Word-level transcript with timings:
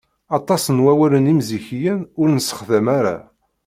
Aṭas 0.37 0.63
n 0.69 0.77
wawalen 0.83 1.31
imzikiyen 1.33 1.99
ur 2.19 2.27
nessexdam 2.29 2.87
ara. 2.97 3.15